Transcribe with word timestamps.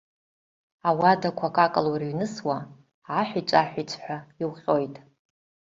Ауадақәа 0.87 1.45
акакала 1.49 1.89
урыҩнысуа, 1.93 2.57
аҳәиҵә-аҳәиҵәҳәа 3.19 4.17
иуҟьоит. 4.41 4.95